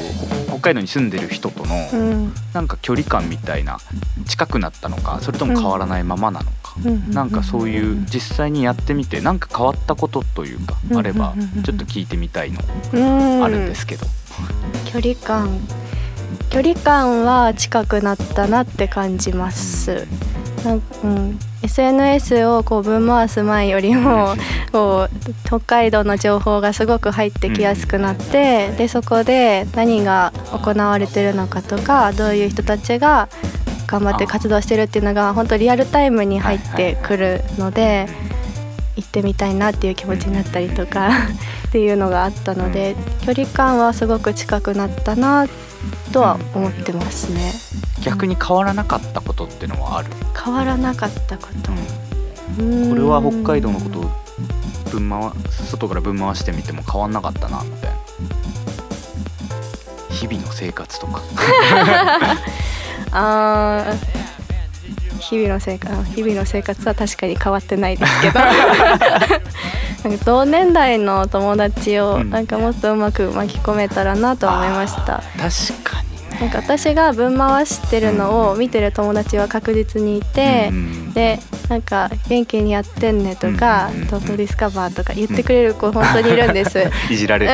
[0.49, 2.35] 北海道に住んでる人との、うん。
[2.53, 3.79] なんか距離感みたいな
[4.27, 12.61] 近くなったのかそれとも変わらないままなのか、うんなんかそういう実際にやってみてなんか変わったことというかあればちょっと聞いてみたいの
[12.93, 13.45] うん。
[13.45, 14.07] あるんですけど、
[14.87, 15.61] 距離感。
[16.51, 20.07] 距離感は近くなったなって感じます。
[20.69, 24.35] なんうん、SNS をこうぶん回す前よりも
[24.71, 33.31] こう北海道の情報がすごく入ってきやすくなって、でそこで何が行われてるのかとかどういう人たちが
[33.87, 38.07] 頑張って活動してるっていうのが本当リアルタイムに入ってくるので
[38.97, 41.11] 行ってみたいなっていう気持ちになったりとか
[41.69, 45.47] っていうのがあったので距離感はすごく近くなったな
[46.13, 47.53] とは思ってますね。
[48.03, 51.73] 逆に変わらなかったことっていうのはある、変わらなかったこと。
[52.63, 52.89] うん。
[52.91, 54.11] これは北海道のことを
[54.91, 57.97] ぶん回外からぶん回してみても変わんなかったなみたいな。
[60.11, 61.23] 日々の生活とか。
[63.13, 64.29] あー。
[65.19, 68.41] 日々の生活日々の生活は確かに変わってないですけど
[70.05, 72.31] なんか同年代の友達をうん。
[72.31, 75.23] なんかもっとうまく巻き込めたらなとは思いました。
[75.37, 76.41] 確かにね。
[76.41, 86.79] なんか私が分回してるのを見てる友達は確実にいて、うんでなんか元気にやってんねとかうんうんうん「トートディスカバー」とか言ってくれる子本当にいるんです。
[87.11, 87.53] いじられる、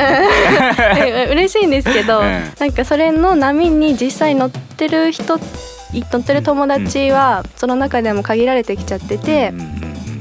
[0.97, 2.53] え嬉しいんですけど、うん。
[2.59, 5.39] なんかそれの波に実際乗ってる人
[5.93, 9.53] 乗ってる友達はその中でも限られてきちゃってて、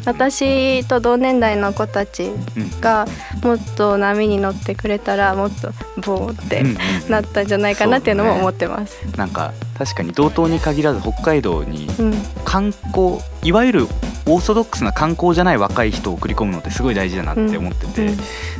[0.06, 2.80] 私と同年代の子たちうん。
[2.80, 3.06] が
[3.42, 6.62] もっと波に乗ってくれたらもっとボーって
[7.10, 9.02] なったんじゃないかなっていうのも思ってます。
[9.16, 12.14] なんか確かに道東に限らず北海道にうん。
[12.44, 13.86] 観光いわゆる
[14.26, 18.16] オーソドックスな観光じゃない若い人を送り込むのってすごい大事だなって思ってて、うん。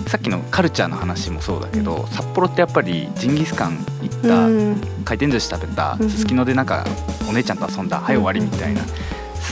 [0.06, 4.76] さっきのカルチャーの話もそうだけど、札幌ってやっぱりジンギスカン行っうた、ん。
[5.04, 6.84] 回転寿司食べたうんすすきのでなんか
[7.28, 8.82] お姉ちゃんと遊んだ、はい終わりみたいな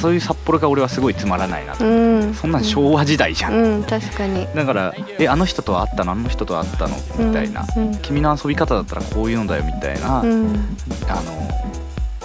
[0.03, 2.35] そういう札幌が俺はすごいつまらないなと、うん。
[2.35, 3.85] そんなん昭和時代じゃん、うん。
[3.85, 4.49] 確かに。
[4.53, 6.13] だから「えあの人とは会ったの？
[6.13, 7.97] あの人とは会ったの?」みたいな、うん。
[7.99, 10.77] 君の遊び方だったらこういうのだよ」みたいな、うん。
[11.09, 11.15] あ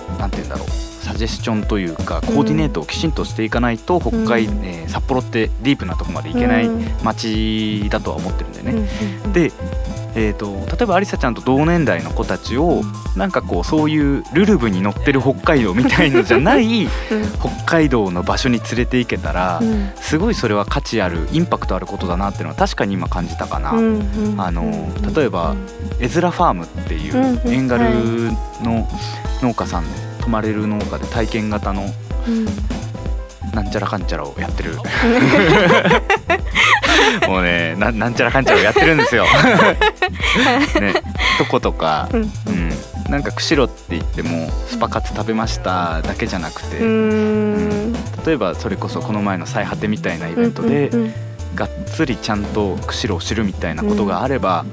[0.09, 0.67] のなんて言うんだろう。
[1.07, 6.85] サジェスチョンというかコーディネートをきちんとしていかないと北海、うんえー札幌ってディープなとこまで行けないうん。
[7.03, 8.71] 街だとは思ってるんだよね。
[8.71, 9.33] うんうん。
[9.33, 9.51] で、
[10.17, 12.81] えー、と例えばありさちゃんと同年代の子たちを
[13.15, 16.89] なんかこうそういうルルブに乗ってる北海道みたいのじゃない うん。
[17.39, 19.91] 北海道の場所に連れて行けたら、うん。
[19.95, 23.71] すごいそれは価値あるインパクトあることだなっていうのは確かに今感じたかな。
[23.71, 25.55] うんうんあの例えば
[25.99, 27.83] エズラファームっていうエンガル
[28.63, 28.87] の
[29.41, 29.89] 農家さんで
[30.21, 31.85] 泊まれる農家で体験型の
[32.27, 32.45] うん。
[33.53, 34.77] なんちゃらかんちゃらをやってる
[37.97, 39.25] ななんちゃらかんちゃらをやってるんですよ。
[40.79, 40.93] ね
[41.37, 42.21] とことか、うん。
[42.21, 42.31] うん、
[43.09, 47.93] なんか釧路って言ってもスパカツ食べましただけじゃなくて、うーん。
[48.25, 51.13] 例えばそれこそこの前の最果てみたいなイベントで、うんうん
[51.55, 54.63] がっつりちゃんと釧路を知るみたいなことがあれば、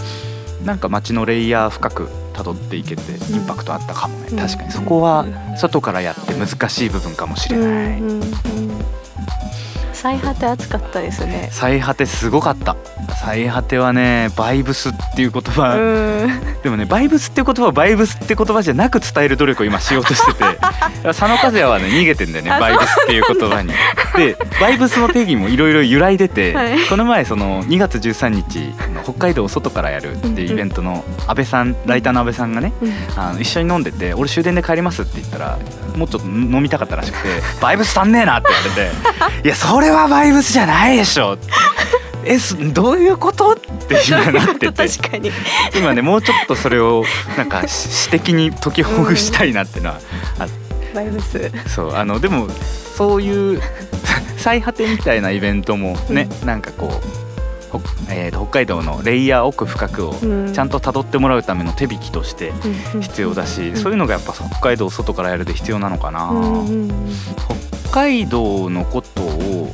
[0.67, 4.39] なんか街のレイヤー深く辿っていけてインパクトあったかもね、うん。
[4.39, 5.25] 確かにそこは
[5.57, 7.69] 外からやって難しい部分かもしれない、
[8.01, 8.64] うんうんうん
[10.05, 11.49] 最果て暑かったですね。
[11.51, 12.77] 最果てすごかった。
[13.23, 16.63] 最果てはねバイブスっていう言う葉、ん。
[16.63, 20.45] でもねバイブスっていう言葉はバイブスって言葉じゃなく伝える努力を今しようとしてて
[21.03, 23.73] 佐野和也はね逃げてんだよねあバイブスっていう言葉に。
[24.17, 26.79] でバイブスの定義もいろいろ揺らいでて、はい。
[26.89, 32.95] この前その2月13日の北海道を外からやるっていうイベントの安倍さんライターの安倍さんがねうん。
[33.17, 35.59] あの一緒に飲んでて俺終電で帰りますって言ったら
[35.97, 37.29] もうちょっと飲みたかったらしくて
[37.61, 41.39] 「バイブス足んねえな」って言われて「いやそれはバイブスじゃないでしょ」
[42.27, 44.73] えすどういうことって今なってて。
[44.89, 45.31] 確かに。
[45.77, 47.05] 今ねもうちょっとそれを
[47.37, 50.01] なんかし詩的に解きほぐしたいなっていうのは、
[50.39, 50.47] あ
[50.95, 52.49] バイブスそうあのでも
[52.97, 53.61] そういう
[54.39, 56.89] 最果てみたいなイベントもね、なんかこ
[57.73, 60.53] うほえーと北海道のレイヤー奥深くをうん。
[60.53, 62.53] ちゃんと辿ってもらうための手引きとして
[62.95, 66.93] うん必要だし、んそういうのがやっぱ北海道を外からやるで必要なのかな、うんうんうん。
[67.85, 69.73] 北海道のことを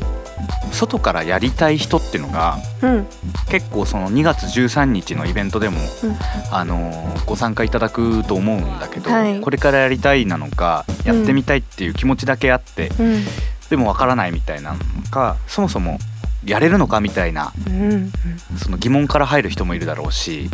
[0.73, 3.07] 外からやりたい人っていうのがうん。
[3.49, 6.17] 結構その2月13日のイベントでも、うん。
[6.51, 9.41] あのーご参加いただくと思うんだけど、はい。
[9.41, 13.25] これからやりたいなのかやってみたいっていう気持ちだけあって、うん。
[13.69, 14.79] でもわからないみたいなの
[15.11, 15.99] かそもそも
[16.45, 18.13] やれるのかみたいなうん。
[18.57, 20.51] その疑問から入る人もいるだろうし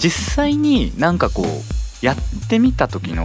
[0.00, 2.16] 実際になんかこうやっ
[2.48, 3.24] てみた時の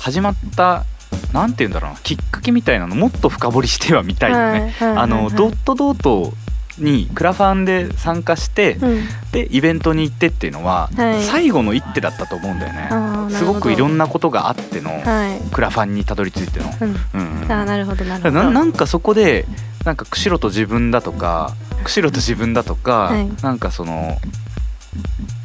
[0.00, 0.84] 始まった
[1.32, 1.98] なんて言うんだろうな。
[1.98, 4.74] きっかけみたいなのもっと深掘りしてはみたいよね。
[4.80, 6.32] あのドットドート
[6.78, 9.04] にクラファンで参加して、うん。
[9.32, 11.22] でイベントに行ってっていうのは、はい。
[11.22, 13.34] 最後の一手だったと思うんだよね。
[13.34, 15.40] すごくいろんなことがあっての、はい。
[15.52, 16.66] クラファンにたどり着いての、
[17.14, 17.42] うん。
[17.48, 18.34] あーなるほどなるほど。
[18.34, 19.46] ななんかそこで
[19.84, 23.28] なんか釧路と自分だとか釧路と自分だとか、はい。
[23.42, 24.18] なんかその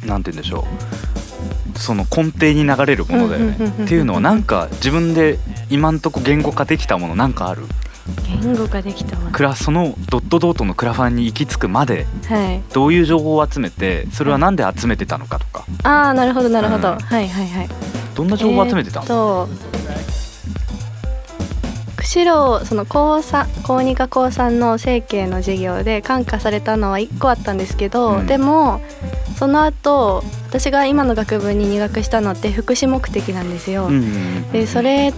[0.04, 1.25] なんて言うんでしょう
[1.76, 3.66] その根底に流れるものだよね。
[3.84, 5.38] っていうのはなんか自分で
[5.70, 7.62] 今んとこ言語化できたものなんかある？
[8.40, 9.30] 言語化できたもの。
[9.32, 12.62] クラそのドットドートのクラファンに行き着くまではい。
[12.72, 15.64] どういう情報を集めてそれはなんで集めてたのかとか。
[15.82, 16.98] ああなるほどなるほど、うん。
[16.98, 17.68] はいはいはい。
[18.14, 19.85] どんな情報を集めてたの、と釧
[22.24, 28.80] 路その高三高2か高3の整形の授業で感化されたのは1個あったんですけど、うんでも
[29.38, 33.86] その後私が今の学部に入学したのって福祉目的なんですよ。
[33.86, 35.12] うんでそれ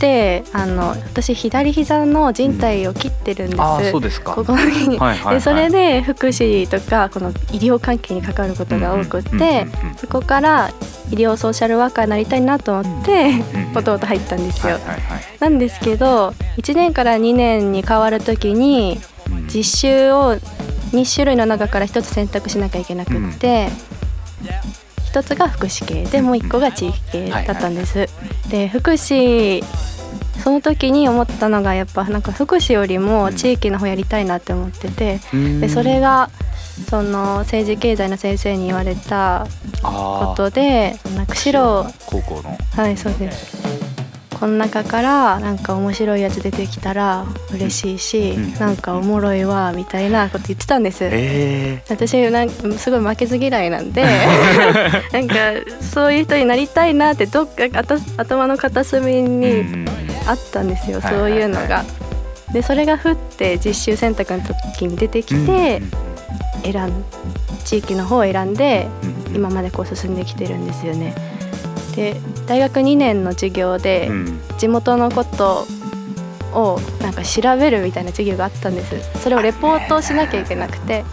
[0.00, 3.60] ってあの私左膝の靭帯を切ってるんです。
[3.60, 4.34] ああそうですか。
[4.34, 5.34] ここに、はいはいはい。
[5.34, 10.70] でそれで福祉とかこの医療関係に関わることが多くって、うんうんうんうんそこから
[11.10, 14.74] 医療ソーシャルワーカーになりたいなと思って、うんうんポトと入ったんですよ。
[14.74, 15.22] はいはいはい。
[15.38, 18.98] なんですけど1年から2年に変わる時に
[19.30, 19.46] うん。
[19.46, 20.36] 実習を
[20.92, 23.68] 2種類の中から1つ選択しなきゃいけなくって、
[25.12, 28.08] 1つが福祉系でもう1個が地域系だったんです。
[28.48, 29.62] で福祉
[30.42, 35.60] その時に思ったのがやっぱなんか福祉よりも地域の方やりたいなって思っててうん。
[35.60, 36.30] でそれが
[36.88, 39.46] その政治経済の先生に言われた
[39.82, 42.56] こあとでなんか釧路高校の。
[42.72, 43.90] はいそうです。
[44.40, 48.54] この中からなんか面白いやつ出てきたら嬉しいし、うん。
[48.54, 54.02] なんかおもろいわみたいなこと言ってたんです、え私なんすごい負けず嫌いなんで
[55.12, 55.34] なんか
[55.82, 57.64] そういう人になりたいなってどっか
[58.16, 59.84] 頭の片隅えに
[60.30, 61.84] あったんですよ、はいそういうのはいが。
[62.52, 65.82] でそれが降って実習選択の時に出てきて
[66.64, 67.04] 選ん
[67.64, 68.88] 地域の方を選んで
[69.34, 71.14] 今までこう進んできてるんですよね。
[71.94, 72.16] で
[72.46, 74.10] 大学2年の授業で
[74.58, 75.66] 地元のこと
[76.52, 79.20] をなんか調べるみたいな授業があったんです。
[79.20, 81.04] それをレポートをしなきゃいけなくて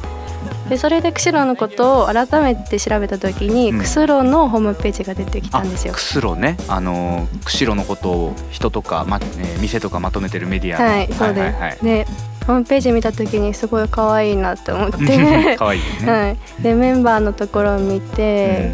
[0.70, 5.94] でそれで釧路のことを改めて調べた時に、うん釧路のホームページが出てきたんですよ。
[5.94, 11.40] 釧路ねあのー釧路のことを人とか、まえー店とかまとめてるメディアのはい、そうです。
[11.40, 12.08] はいはいはいで
[12.48, 18.72] ホームページ見た時にすごい可愛いなって思って、可愛いよね、はい、でメンバーのところを見て、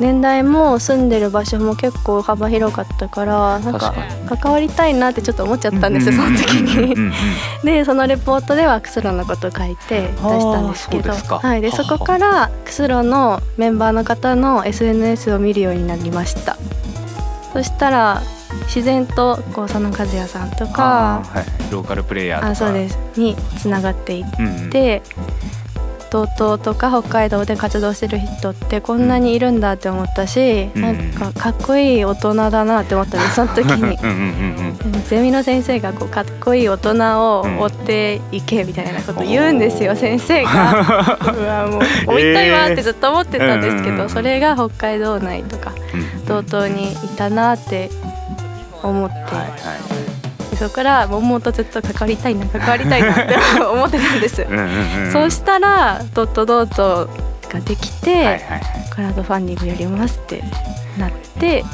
[0.00, 3.92] 年代も住んでる場所も結構幅広かったからなんか
[4.26, 7.12] 確関わりたいなってちょっと思っちゃったんですよ、その時に。
[7.64, 11.12] でそのレポートでは釧路のこと書いて出したんですけど。
[11.14, 16.56] そはい、でそこから釧路のメンバーの方の SNS を見るようになりました。
[17.52, 18.22] そしたら
[18.66, 22.50] 自然とこう佐野和也さんとあかーはい、ローカルプレイヤーとか。
[22.52, 22.98] あそうです。
[23.16, 24.70] につながっていっうんうん、
[26.08, 30.82] て道東とか北海道で活動してる人ってこんなにいるんだって思ったし、うん。
[30.82, 33.96] なんかかっこいい大人だなって思ったんですその時に。
[33.96, 34.58] うん
[35.08, 41.16] ゼミの先生がこうかっこいい大人を追っていけみたいなこと言うんですよ、先生が。
[41.32, 47.90] うわもう追いたいわってずっと思ってたんですけど、それが北海道内とかうん道東にいたなって
[48.82, 49.44] 思って、はいは
[50.04, 50.17] いで
[50.58, 57.08] そこからもんもんとずっと関わりたいな関わりたいなって 思ってたんです、うんそうしたらドットドット
[57.48, 58.40] ができて、はいはいはい。
[58.90, 60.42] クラウドファンディングやりますって
[60.98, 61.64] なって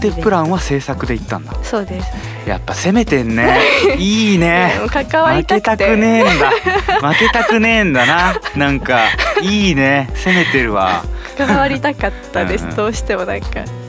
[0.00, 1.54] でプランは制作で行ったんだ。
[1.62, 2.08] そうです。
[2.46, 3.58] やっぱ攻めてんね。
[3.96, 4.74] いいね。
[4.88, 6.50] 関わり負けたたくてくねえんだ。
[7.10, 8.34] 負けたくねえんだな。
[8.56, 9.00] なんか
[9.40, 10.10] いいね。
[10.14, 11.04] 攻めてるわ。
[11.38, 12.64] 関わりたかったです。
[12.64, 12.76] うんうん。
[12.76, 13.46] どうしてもなんか。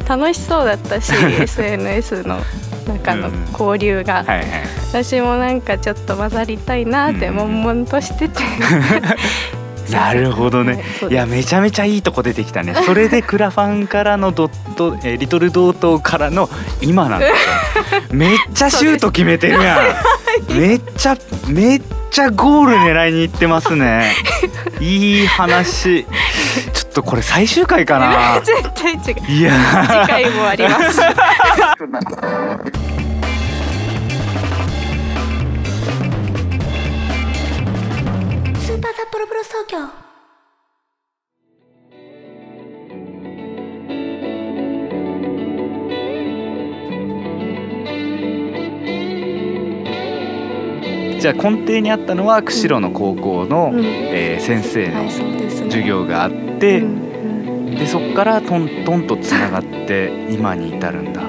[0.07, 2.39] 楽しそうだったし SNS の
[2.87, 4.45] 中の交流が、はいはい。
[4.89, 8.41] 私もなんかちょっと混ざりたいなってうん悶々としてて、
[9.91, 12.75] なるほどはいね いやめちゃめちゃいいとこ出てきたね。
[12.85, 16.49] それでクラファンからのドット、えーリトルドートからの
[16.81, 17.27] 今なんで
[17.89, 19.77] すよめっちゃシュート決めてるや
[20.49, 20.53] ん。
[20.57, 21.15] めっちゃ
[21.47, 24.11] めっちゃゴール狙いに行ってますね。
[24.79, 26.05] いい話。
[26.73, 28.39] ちょっとこれ最終回かな。
[28.41, 29.31] 絶対違う。
[29.31, 29.51] いや。
[29.85, 31.01] 次回もあります
[31.65, 39.78] スーパー札幌ブロス東京。
[51.19, 53.84] じゃあ根底にあったのは釧路の高校の、うん。
[53.84, 56.89] えー先生の授業があって、うん
[57.69, 57.75] うん。
[57.75, 61.24] でそこからトントンとつながって今に至るんだ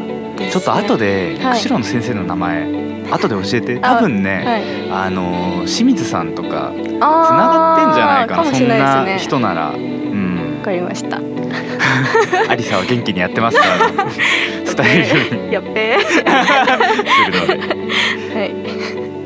[0.51, 1.55] ちょっと後ではい。
[1.55, 2.67] 釧路の先生の名前
[3.11, 3.79] 後で教えて。
[3.83, 5.07] あ多分ねはい。
[5.07, 8.45] あのー清水さんとかつなつがってんじゃないかな。
[8.45, 9.71] そんな人なら。
[9.71, 10.57] うん。
[10.59, 11.21] わかりました。
[12.49, 13.59] アリサは元気にやってます。
[13.59, 13.77] から
[15.51, 16.01] やっべー。
[16.01, 18.39] するので。
[18.39, 18.51] はい。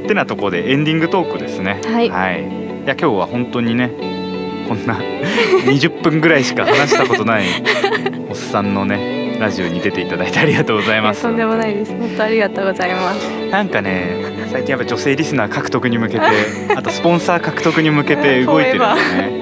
[0.05, 1.81] ってなところでエンディングトークですね。
[1.87, 2.07] はい。
[2.07, 2.11] い。
[2.87, 3.91] や今日は本当にね
[4.69, 4.95] こんな
[5.67, 7.45] 20分ぐらいしか話したことない
[8.29, 9.10] おっさんのね
[9.41, 11.23] ラジオに出ていただいてありがとうございます。
[11.23, 11.93] とんでもないです。
[11.97, 13.27] 本当ありがとうございます。
[13.51, 16.27] なんかね最近やっぱ女性リスナー獲得に向けて
[16.77, 19.41] あとスポンサー獲得に向けて動いてるんでね。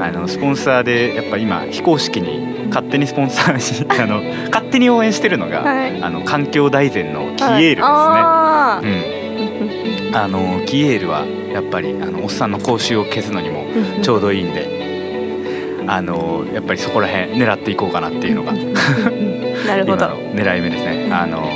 [0.00, 5.98] あのスポンサーでやっぱ今非公式に勝手にスポンサーに あの勝手に応援してるのが、はい。
[6.02, 7.82] あの環境大全のキエールですね。
[7.82, 18.52] あうん、あのキエールはやっぱりあのおっさんの口臭を消すのにもーちょうどいいんで、あのやっぱりそこら辺狙っていこうかなっていうのが
[19.68, 20.06] なるほど。
[20.06, 21.08] 狙い目ですね。
[21.12, 21.48] あの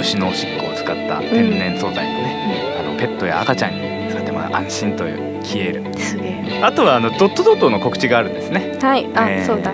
[0.00, 5.98] 牛のおしっこを使った天然素材のね、あのペットや赤ちゃんに使ってもらう安心というキエール。
[6.00, 6.60] すげえ。
[6.62, 8.76] あとはあのドットドットの告知があるんですね。
[8.80, 9.06] はい。
[9.14, 9.72] あ、えーそうだ。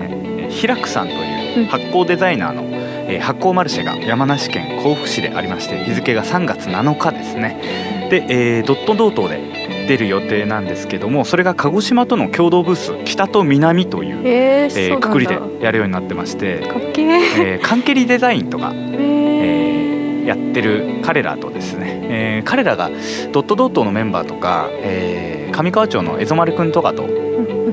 [0.49, 8.07] ひらくさんという発酵デザイナーの、えー発酵マルシェが山梨県甲府市でありまして日付が3月7日ですね。
[8.11, 17.55] で、えードットドートで出る予定なんですけどもそれが鹿児島との共同ブース北と南という、えー、えくくりでやるようになってまして、かっけー。
[17.55, 22.91] えーカンケリデザインとか、ええーーやってる彼らとですね、えー彼らが
[23.31, 27.09] ドットドットのメンバーとか、えー上川町の江戸丸くんとかと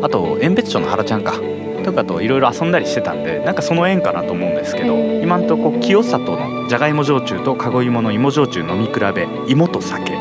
[0.01, 1.35] あと遠別町の原ちゃんか
[1.85, 10.15] とかといろいろ遊んだりしてたんでなんかその縁かなと思うんですけど今んとこ清里のじゃがいも焼酎と籠芋の芋焼酎飲み比べ芋と酒、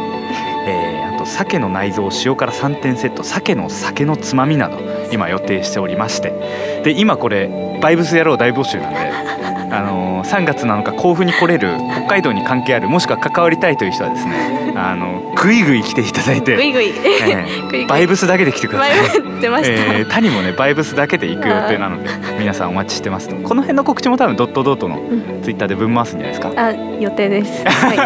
[1.26, 4.80] と鮭の内臓を塩辛3点セット鮭の酒のつまみなど
[5.12, 6.82] 今予定しておりまして。
[6.84, 16.88] で今これバイブス野郎大募集なんであのー3月7日甲府に来れる北海道に関係あるもしくは関わりたいという人はですね あのぐいぐい来ていただいてぐいぐい。
[16.88, 16.92] え
[17.30, 17.86] え ぐいぐい。
[17.86, 18.92] バイブスだけで来てください。
[18.92, 22.10] えー、谷もねバイブスだけで行く予定なので
[22.40, 23.36] 皆さんお待ちしてますと。
[23.36, 25.42] この辺の告知も多分ドットドットのうん。
[25.44, 26.52] ツイッターでぶん回すんじゃないですか？
[26.58, 27.64] あ予定です。
[27.68, 27.98] はい。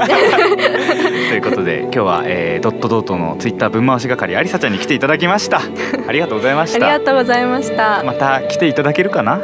[1.30, 5.62] ということで今日は、えー、ドットドットのツイッター分回し係ありさちゃんに来ていただきました。
[6.08, 8.04] ありがとうございましありがたとうございました。
[8.06, 9.40] また来ていただけるかな？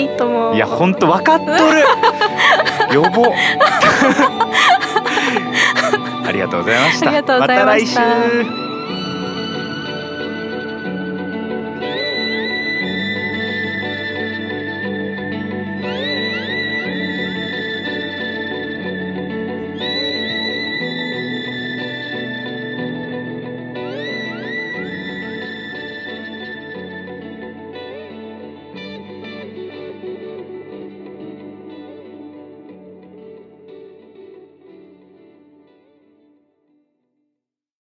[0.00, 0.54] いいとも。
[0.54, 1.52] いやほんと分かっとる。
[2.92, 3.32] 予防
[6.26, 7.08] ありがとうございました。
[7.08, 8.00] ありがとうございました。
[8.00, 8.69] また来週